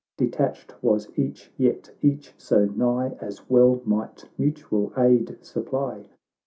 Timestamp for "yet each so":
1.59-2.65